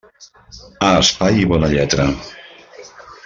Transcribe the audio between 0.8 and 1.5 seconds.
A espai i